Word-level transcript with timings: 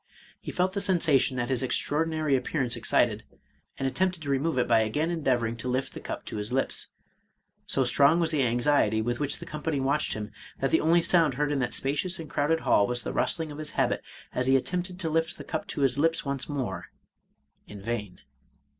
He 0.39 0.51
felt 0.51 0.73
the 0.73 0.81
sensation 0.81 1.37
that 1.37 1.49
his 1.49 1.61
extraordinary 1.61 2.35
appearance 2.35 2.75
excited, 2.75 3.23
and 3.77 3.87
attempted 3.87 4.23
to 4.23 4.31
remove 4.31 4.57
it 4.57 4.67
by 4.67 4.79
again 4.79 5.11
endeavoring 5.11 5.55
to 5.57 5.67
lift 5.67 5.93
the 5.93 5.99
cup 5.99 6.25
to 6.25 6.37
his 6.37 6.51
lips. 6.51 6.87
So 7.67 7.83
strong 7.83 8.19
was 8.19 8.31
the 8.31 8.41
anxiety 8.41 8.99
with 8.99 9.19
which 9.19 9.37
the 9.37 9.45
company 9.45 9.79
watched 9.79 10.13
him, 10.13 10.31
that 10.59 10.71
the 10.71 10.81
only 10.81 11.03
sound 11.03 11.35
heard 11.35 11.51
in 11.51 11.59
that 11.59 11.75
spacious 11.75 12.17
and 12.17 12.27
crowded 12.27 12.61
hall 12.61 12.87
was 12.87 13.03
the 13.03 13.13
rustling 13.13 13.51
of 13.51 13.59
his 13.59 13.73
habit 13.77 14.01
as 14.33 14.47
he 14.47 14.55
attempted 14.55 14.97
to 15.01 15.09
lift 15.11 15.37
the 15.37 15.43
cup 15.43 15.67
to 15.67 15.81
his 15.81 15.99
lips 15.99 16.25
once 16.25 16.49
more— 16.49 16.87
^in 17.69 17.79
vain. 17.83 18.21